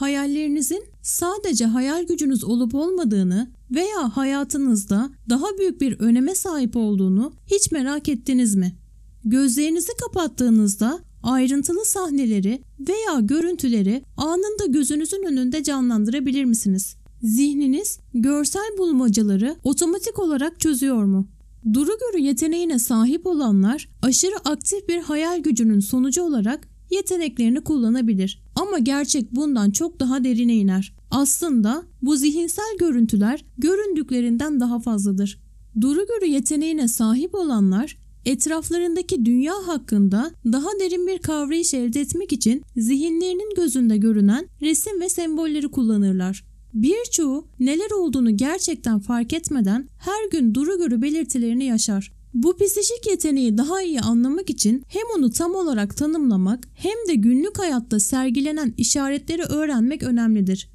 [0.00, 7.72] hayallerinizin sadece hayal gücünüz olup olmadığını veya hayatınızda daha büyük bir öneme sahip olduğunu hiç
[7.72, 8.76] merak ettiniz mi?
[9.24, 16.96] Gözlerinizi kapattığınızda ayrıntılı sahneleri veya görüntüleri anında gözünüzün önünde canlandırabilir misiniz?
[17.22, 21.28] Zihniniz görsel bulmacaları otomatik olarak çözüyor mu?
[21.72, 28.42] Duru görü yeteneğine sahip olanlar aşırı aktif bir hayal gücünün sonucu olarak yeteneklerini kullanabilir.
[28.60, 30.94] Ama gerçek bundan çok daha derine iner.
[31.10, 35.40] Aslında bu zihinsel görüntüler göründüklerinden daha fazladır.
[35.80, 42.62] Duru görü yeteneğine sahip olanlar etraflarındaki dünya hakkında daha derin bir kavrayış elde etmek için
[42.76, 46.44] zihinlerinin gözünde görünen resim ve sembolleri kullanırlar.
[46.74, 52.12] Birçoğu neler olduğunu gerçekten fark etmeden her gün duru görü belirtilerini yaşar.
[52.34, 57.58] Bu psişik yeteneği daha iyi anlamak için hem onu tam olarak tanımlamak hem de günlük
[57.58, 60.70] hayatta sergilenen işaretleri öğrenmek önemlidir.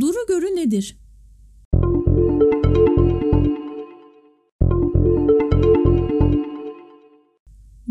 [0.00, 0.96] Duru görü nedir?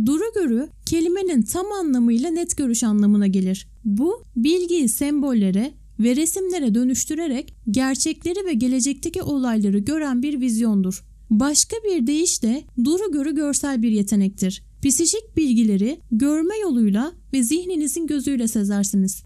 [0.05, 3.67] Duru görü kelimenin tam anlamıyla net görüş anlamına gelir.
[3.85, 11.12] Bu bilgiyi sembollere ve resimlere dönüştürerek gerçekleri ve gelecekteki olayları gören bir vizyondur.
[11.39, 14.63] Başka bir deyişle duru görü görsel bir yetenektir.
[14.85, 19.23] Psişik bilgileri görme yoluyla ve zihninizin gözüyle sezersiniz.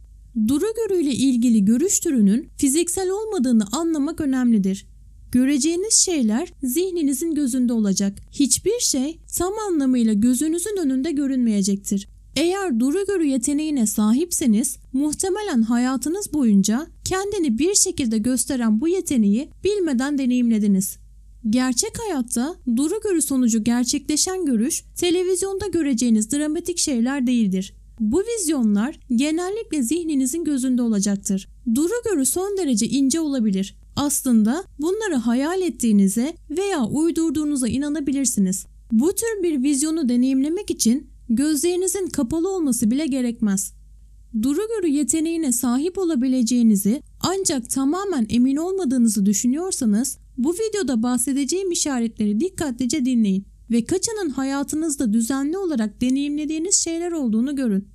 [0.47, 4.87] Duru görüyle ilgili görüş türünün fiziksel olmadığını anlamak önemlidir.
[5.31, 8.19] Göreceğiniz şeyler zihninizin gözünde olacak.
[8.31, 12.07] Hiçbir şey tam anlamıyla gözünüzün önünde görünmeyecektir.
[12.35, 20.17] Eğer duru görü yeteneğine sahipseniz muhtemelen hayatınız boyunca kendini bir şekilde gösteren bu yeteneği bilmeden
[20.17, 20.97] deneyimlediniz.
[21.49, 27.73] Gerçek hayatta duru görü sonucu gerçekleşen görüş televizyonda göreceğiniz dramatik şeyler değildir.
[27.99, 31.49] Bu vizyonlar genellikle zihninizin gözünde olacaktır.
[31.75, 33.75] Duru görü son derece ince olabilir.
[33.95, 38.65] Aslında bunları hayal ettiğinize veya uydurduğunuza inanabilirsiniz.
[38.91, 43.73] Bu tür bir vizyonu deneyimlemek için gözlerinizin kapalı olması bile gerekmez.
[44.41, 53.05] Duru görü yeteneğine sahip olabileceğinizi ancak tamamen emin olmadığınızı düşünüyorsanız bu videoda bahsedeceğim işaretleri dikkatlice
[53.05, 57.87] dinleyin ve kaçının hayatınızda düzenli olarak deneyimlediğiniz şeyler olduğunu görün.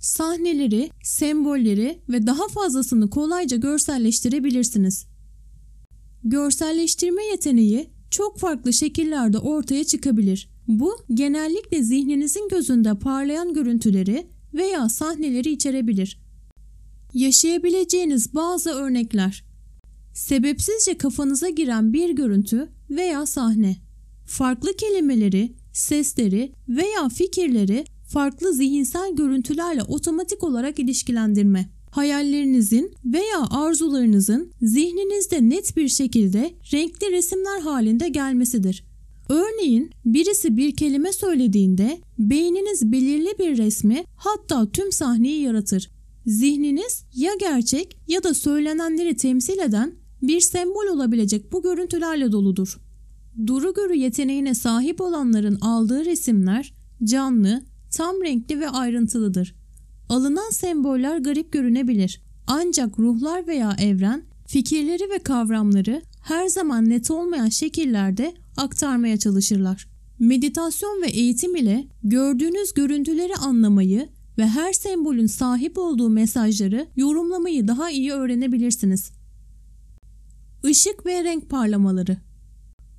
[0.00, 5.06] Sahneleri, sembolleri ve daha fazlasını kolayca görselleştirebilirsiniz.
[6.24, 10.50] Görselleştirme yeteneği çok farklı şekillerde ortaya çıkabilir.
[10.68, 16.20] Bu genellikle zihninizin gözünde parlayan görüntüleri veya sahneleri içerebilir.
[17.14, 19.45] Yaşayabileceğiniz bazı örnekler
[20.16, 23.76] sebepsizce kafanıza giren bir görüntü veya sahne,
[24.26, 35.48] farklı kelimeleri, sesleri veya fikirleri farklı zihinsel görüntülerle otomatik olarak ilişkilendirme, hayallerinizin veya arzularınızın zihninizde
[35.48, 38.84] net bir şekilde renkli resimler halinde gelmesidir.
[39.28, 45.90] Örneğin birisi bir kelime söylediğinde beyniniz belirli bir resmi hatta tüm sahneyi yaratır.
[46.26, 52.78] Zihniniz ya gerçek ya da söylenenleri temsil eden bir sembol olabilecek bu görüntülerle doludur.
[53.46, 59.54] Duru görü yeteneğine sahip olanların aldığı resimler canlı, tam renkli ve ayrıntılıdır.
[60.08, 62.22] Alınan semboller garip görünebilir.
[62.46, 69.88] Ancak ruhlar veya evren fikirleri ve kavramları her zaman net olmayan şekillerde aktarmaya çalışırlar.
[70.18, 77.90] Meditasyon ve eğitim ile gördüğünüz görüntüleri anlamayı ve her sembolün sahip olduğu mesajları yorumlamayı daha
[77.90, 79.10] iyi öğrenebilirsiniz.
[80.68, 82.16] Işık ve renk parlamaları.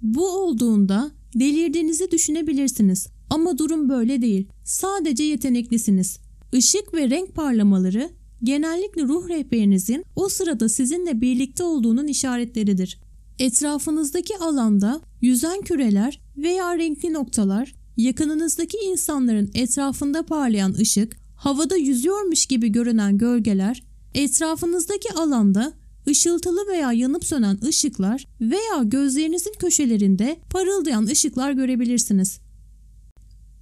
[0.01, 4.47] Bu olduğunda delirdiğinizi düşünebilirsiniz ama durum böyle değil.
[4.63, 6.19] Sadece yeteneklisiniz.
[6.53, 8.09] Işık ve renk parlamaları
[8.43, 12.99] genellikle ruh rehberinizin o sırada sizinle birlikte olduğunun işaretleridir.
[13.39, 22.71] Etrafınızdaki alanda yüzen küreler veya renkli noktalar, yakınınızdaki insanların etrafında parlayan ışık, havada yüzüyormuş gibi
[22.71, 23.83] görünen gölgeler,
[24.13, 25.73] etrafınızdaki alanda
[26.09, 32.39] ışıltılı veya yanıp sönen ışıklar veya gözlerinizin köşelerinde parıldayan ışıklar görebilirsiniz.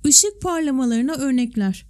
[0.06, 1.86] Işık parlamalarına örnekler.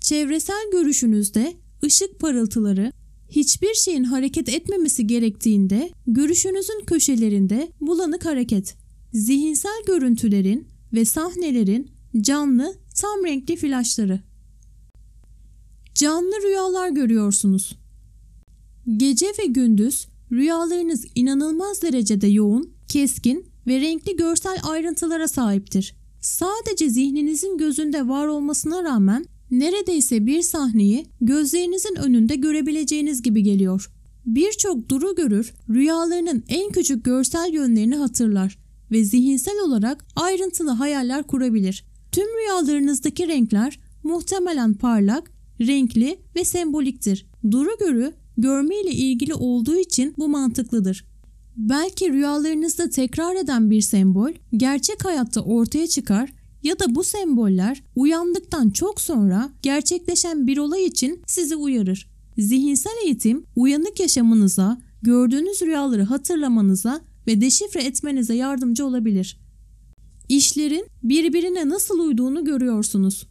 [0.00, 1.54] Çevresel görüşünüzde
[1.84, 2.92] ışık parıltıları
[3.30, 8.74] hiçbir şeyin hareket etmemesi gerektiğinde görüşünüzün köşelerinde bulanık hareket.
[9.12, 11.90] Zihinsel görüntülerin ve sahnelerin
[12.20, 14.20] canlı tam renkli flaşları.
[15.94, 17.85] Canlı rüyalar görüyorsunuz.
[18.96, 25.94] Gece ve gündüz rüyalarınız inanılmaz derecede yoğun, keskin ve renkli görsel ayrıntılara sahiptir.
[26.20, 33.90] Sadece zihninizin gözünde var olmasına rağmen Neredeyse bir sahneyi gözlerinizin önünde görebileceğiniz gibi geliyor.
[34.26, 38.58] Birçok duru görür rüyalarının en küçük görsel yönlerini hatırlar
[38.90, 41.84] ve zihinsel olarak ayrıntılı hayaller kurabilir.
[42.12, 47.26] Tüm rüyalarınızdaki renkler muhtemelen parlak, renkli ve semboliktir.
[47.50, 51.04] Duru görü görme ile ilgili olduğu için bu mantıklıdır.
[51.56, 58.70] Belki rüyalarınızda tekrar eden bir sembol gerçek hayatta ortaya çıkar ya da bu semboller uyandıktan
[58.70, 62.10] çok sonra gerçekleşen bir olay için sizi uyarır.
[62.38, 69.40] Zihinsel eğitim uyanık yaşamınıza, gördüğünüz rüyaları hatırlamanıza ve deşifre etmenize yardımcı olabilir.
[70.28, 73.26] İşlerin birbirine nasıl uyduğunu görüyorsunuz.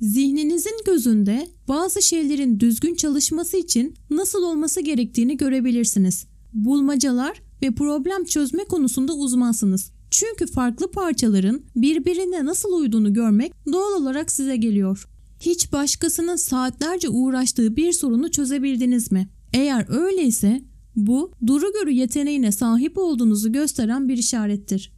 [0.00, 6.26] Zihninizin gözünde bazı şeylerin düzgün çalışması için nasıl olması gerektiğini görebilirsiniz.
[6.52, 9.90] Bulmacalar ve problem çözme konusunda uzmansınız.
[10.10, 15.08] Çünkü farklı parçaların birbirine nasıl uyduğunu görmek doğal olarak size geliyor.
[15.40, 19.28] Hiç başkasının saatlerce uğraştığı bir sorunu çözebildiniz mi?
[19.52, 20.62] Eğer öyleyse
[20.96, 24.92] bu duru görü yeteneğine sahip olduğunuzu gösteren bir işarettir.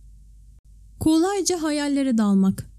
[1.00, 2.77] Kolayca hayallere dalmak.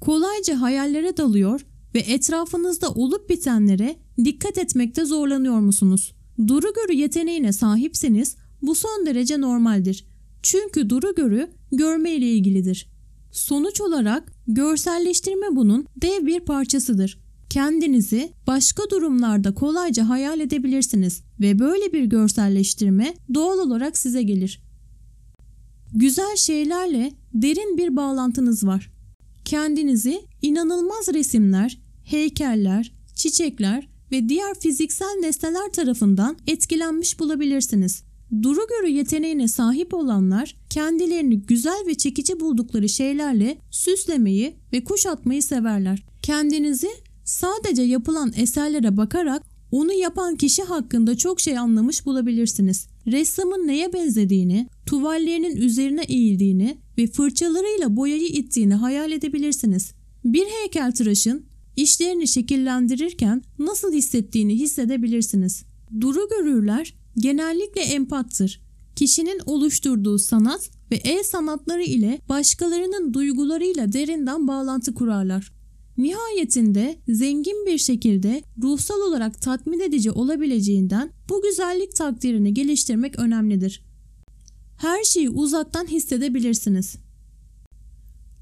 [0.00, 6.14] Kolayca hayallere dalıyor ve etrafınızda olup bitenlere dikkat etmekte zorlanıyor musunuz?
[6.46, 10.06] Duru görü yeteneğine sahipseniz bu son derece normaldir.
[10.42, 12.88] Çünkü duru görü görme ile ilgilidir.
[13.32, 17.18] Sonuç olarak görselleştirme bunun dev bir parçasıdır.
[17.50, 24.62] Kendinizi başka durumlarda kolayca hayal edebilirsiniz ve böyle bir görselleştirme doğal olarak size gelir.
[25.92, 28.99] Güzel şeylerle derin bir bağlantınız var.
[29.50, 38.02] Kendinizi inanılmaz resimler, heykeller, çiçekler ve diğer fiziksel nesneler tarafından etkilenmiş bulabilirsiniz.
[38.42, 46.02] Duru görü yeteneğine sahip olanlar kendilerini güzel ve çekici buldukları şeylerle süslemeyi ve kuşatmayı severler.
[46.22, 46.88] Kendinizi
[47.24, 52.86] sadece yapılan eserlere bakarak onu yapan kişi hakkında çok şey anlamış bulabilirsiniz.
[53.06, 59.92] Ressamın neye benzediğini, tuvallerinin üzerine eğildiğini ve fırçalarıyla boyayı ittiğini hayal edebilirsiniz.
[60.24, 61.46] Bir heykeltıraşın
[61.76, 65.64] işlerini şekillendirirken nasıl hissettiğini hissedebilirsiniz.
[66.00, 68.60] Duru görürler genellikle empattır.
[68.96, 75.52] Kişinin oluşturduğu sanat ve el sanatları ile başkalarının duygularıyla derinden bağlantı kurarlar.
[75.98, 83.89] Nihayetinde zengin bir şekilde ruhsal olarak tatmin edici olabileceğinden bu güzellik takdirini geliştirmek önemlidir.
[84.80, 86.96] Her şeyi uzaktan hissedebilirsiniz.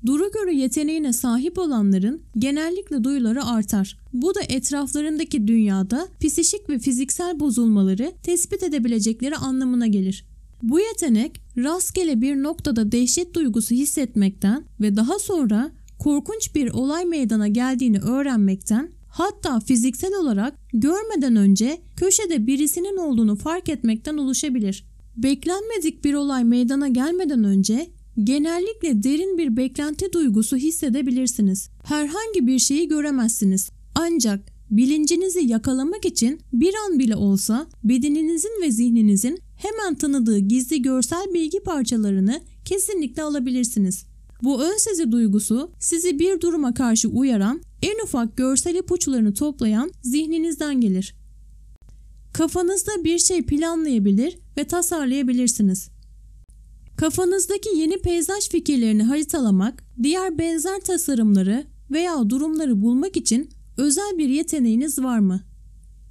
[0.06, 3.98] Duru görü yeteneğine sahip olanların genellikle duyuları artar.
[4.12, 10.24] Bu da etraflarındaki dünyada psişik ve fiziksel bozulmaları tespit edebilecekleri anlamına gelir.
[10.62, 17.48] Bu yetenek rastgele bir noktada dehşet duygusu hissetmekten ve daha sonra korkunç bir olay meydana
[17.48, 24.84] geldiğini öğrenmekten hatta fiziksel olarak görmeden önce köşede birisinin olduğunu fark etmekten oluşabilir.
[25.22, 27.90] Beklenmedik bir olay meydana gelmeden önce
[28.24, 31.70] genellikle derin bir beklenti duygusu hissedebilirsiniz.
[31.84, 33.70] Herhangi bir şeyi göremezsiniz.
[33.94, 41.34] Ancak bilincinizi yakalamak için bir an bile olsa bedeninizin ve zihninizin hemen tanıdığı gizli görsel
[41.34, 44.04] bilgi parçalarını kesinlikle alabilirsiniz.
[44.42, 50.80] Bu ön sezi duygusu sizi bir duruma karşı uyaran, en ufak görsel ipuçlarını toplayan zihninizden
[50.80, 51.14] gelir.
[52.38, 55.88] Kafanızda bir şey planlayabilir ve tasarlayabilirsiniz.
[56.96, 64.98] Kafanızdaki yeni peyzaj fikirlerini haritalamak, diğer benzer tasarımları veya durumları bulmak için özel bir yeteneğiniz
[64.98, 65.40] var mı?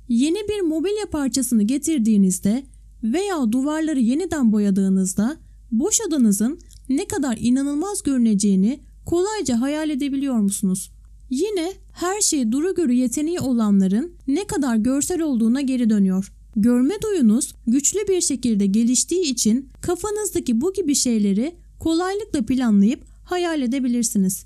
[0.07, 2.63] Yeni bir mobilya parçasını getirdiğinizde
[3.03, 5.37] veya duvarları yeniden boyadığınızda
[5.71, 10.91] boş odanızın ne kadar inanılmaz görüneceğini kolayca hayal edebiliyor musunuz?
[11.29, 16.31] Yine her şey duru görü yeteneği olanların ne kadar görsel olduğuna geri dönüyor.
[16.55, 24.45] Görme duyunuz güçlü bir şekilde geliştiği için kafanızdaki bu gibi şeyleri kolaylıkla planlayıp hayal edebilirsiniz.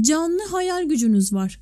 [0.00, 1.60] Canlı hayal gücünüz var.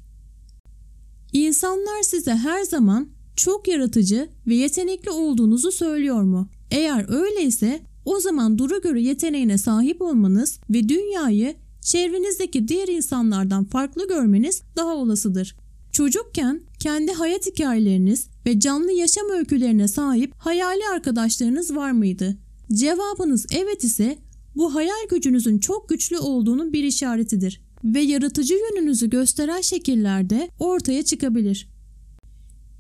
[1.33, 6.49] İnsanlar size her zaman çok yaratıcı ve yetenekli olduğunuzu söylüyor mu?
[6.71, 14.09] Eğer öyleyse o zaman duru görü yeteneğine sahip olmanız ve dünyayı çevrenizdeki diğer insanlardan farklı
[14.09, 15.57] görmeniz daha olasıdır.
[15.93, 22.37] Çocukken kendi hayat hikayeleriniz ve canlı yaşam öykülerine sahip hayali arkadaşlarınız var mıydı?
[22.73, 24.19] Cevabınız evet ise
[24.57, 31.69] bu hayal gücünüzün çok güçlü olduğunun bir işaretidir ve yaratıcı yönünüzü gösteren şekillerde ortaya çıkabilir.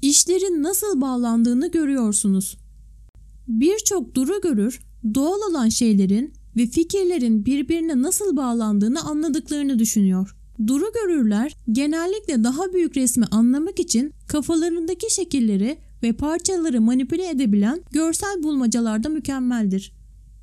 [0.02, 2.56] İşlerin nasıl bağlandığını görüyorsunuz.
[3.48, 4.80] Birçok duru görür,
[5.14, 10.36] doğal olan şeylerin ve fikirlerin birbirine nasıl bağlandığını anladıklarını düşünüyor.
[10.66, 18.42] Duru görürler genellikle daha büyük resmi anlamak için kafalarındaki şekilleri ve parçaları manipüle edebilen görsel
[18.42, 19.92] bulmacalarda mükemmeldir.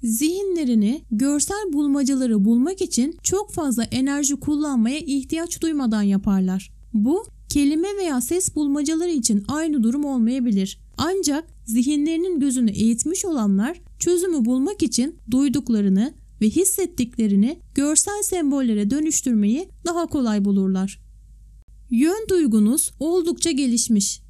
[0.03, 6.72] Zihinlerini görsel bulmacaları bulmak için çok fazla enerji kullanmaya ihtiyaç duymadan yaparlar.
[6.94, 10.80] Bu kelime veya ses bulmacaları için aynı durum olmayabilir.
[10.98, 20.05] Ancak zihinlerinin gözünü eğitmiş olanlar çözümü bulmak için duyduklarını ve hissettiklerini görsel sembollere dönüştürmeyi daha
[20.05, 21.01] kolay bulurlar.
[21.89, 24.22] Yön duygunuz oldukça gelişmiş.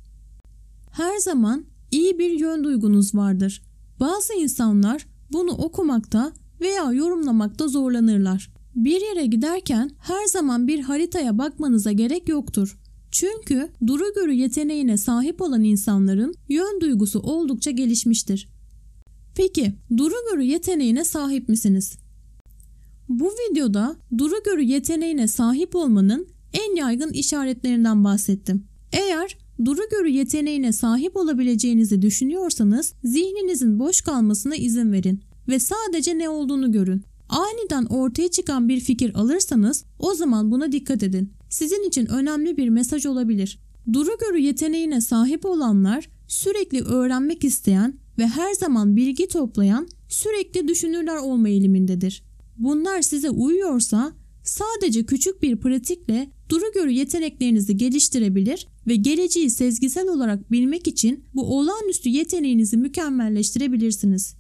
[0.92, 3.62] Her zaman iyi bir yön duygunuz vardır.
[4.00, 8.52] Bazı insanlar bunu okumakta veya yorumlamakta zorlanırlar.
[8.76, 12.78] Bir yere giderken her zaman bir haritaya bakmanıza gerek yoktur.
[13.12, 18.51] Çünkü duru görü yeteneğine sahip olan insanların yön duygusu oldukça gelişmiştir.
[19.36, 21.98] Peki duru görü yeteneğine sahip misiniz?
[23.10, 28.64] Bu videoda duru görü yeteneğine sahip olmanın en yaygın işaretlerinden bahsettim.
[28.94, 36.30] Eğer duru görü yeteneğine sahip olabileceğinizi düşünüyorsanız zihninizin boş kalmasına izin verin ve sadece ne
[36.30, 37.04] olduğunu görün.
[37.30, 41.34] Aniden ortaya çıkan bir fikir alırsanız o zaman buna dikkat edin.
[41.50, 43.60] Sizin için önemli bir mesaj olabilir.
[43.94, 51.18] Duru görü yeteneğine sahip olanlar sürekli öğrenmek isteyen ve her zaman bilgi toplayan, sürekli düşünürler
[51.18, 52.24] olma eğilimindedir.
[52.58, 54.14] Bunlar size uyuyorsa
[54.44, 61.58] sadece küçük bir pratikle duru görü yeteneklerinizi geliştirebilir ve geleceği sezgisel olarak bilmek için bu
[61.58, 64.36] olağanüstü yeteneğinizi mükemmelleştirebilirsiniz.